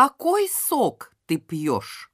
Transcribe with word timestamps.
Какой 0.00 0.48
сок 0.48 1.10
ты 1.26 1.38
пьешь? 1.38 2.12